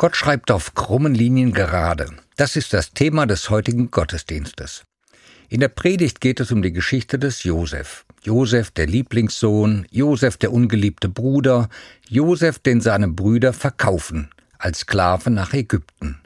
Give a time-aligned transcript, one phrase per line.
[0.00, 2.06] Gott schreibt auf krummen Linien gerade.
[2.36, 4.84] Das ist das Thema des heutigen Gottesdienstes.
[5.48, 8.06] In der Predigt geht es um die Geschichte des Josef.
[8.22, 11.68] Josef, der Lieblingssohn, Josef, der ungeliebte Bruder,
[12.08, 16.20] Josef, den seine Brüder verkaufen, als Sklave nach Ägypten.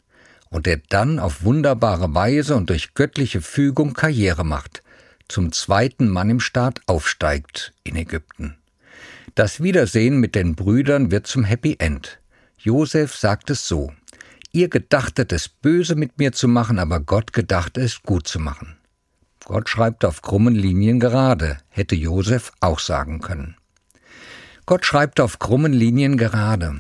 [0.51, 4.83] Und der dann auf wunderbare Weise und durch göttliche Fügung Karriere macht,
[5.29, 8.59] zum zweiten Mann im Staat aufsteigt in Ägypten.
[9.35, 12.19] Das Wiedersehen mit den Brüdern wird zum Happy End.
[12.65, 13.93] Josef sagt es so.
[14.53, 18.77] Ihr gedachtet es böse mit mir zu machen, aber Gott gedachte es gut zu machen.
[19.45, 23.57] Gott schreibt auf krummen Linien gerade, hätte Josef auch sagen können.
[24.65, 26.79] Gott schreibt auf krummen Linien gerade.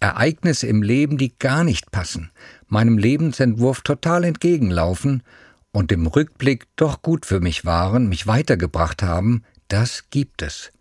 [0.00, 2.32] Ereignisse im Leben, die gar nicht passen,
[2.66, 5.22] meinem Lebensentwurf total entgegenlaufen
[5.70, 10.72] und im Rückblick doch gut für mich waren, mich weitergebracht haben, das gibt es.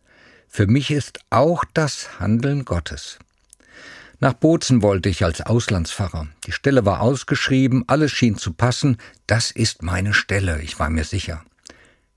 [0.47, 3.19] Für mich ist auch das Handeln Gottes.
[4.21, 6.27] Nach Bozen wollte ich als Auslandspfarrer.
[6.45, 8.97] Die Stelle war ausgeschrieben, alles schien zu passen.
[9.27, 11.43] Das ist meine Stelle, ich war mir sicher.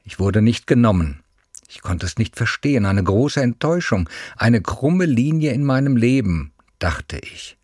[0.03, 1.23] Ich wurde nicht genommen.
[1.69, 7.19] Ich konnte es nicht verstehen, eine große Enttäuschung, eine krumme Linie in meinem Leben, dachte
[7.19, 7.57] ich.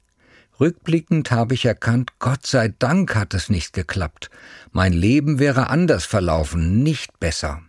[0.60, 4.30] Rückblickend habe ich erkannt, Gott sei Dank hat es nicht geklappt.
[4.70, 7.62] Mein Leben wäre anders verlaufen, nicht besser.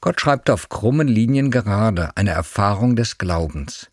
[0.00, 3.89] Gott schreibt auf krummen Linien gerade eine Erfahrung des Glaubens.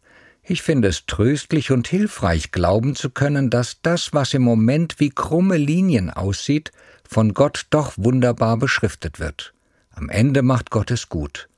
[0.50, 5.10] Ich finde es tröstlich und hilfreich, glauben zu können, dass das, was im Moment wie
[5.10, 6.72] krumme Linien aussieht,
[7.06, 9.54] von Gott doch wunderbar beschriftet wird.
[9.92, 11.50] Am Ende macht Gott es gut.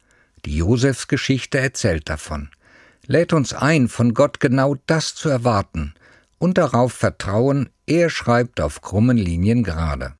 [0.46, 2.50] Die Josefsgeschichte erzählt davon.
[3.06, 5.94] Lädt uns ein, von Gott genau das zu erwarten
[6.40, 10.16] und darauf vertrauen, er schreibt auf krummen Linien gerade.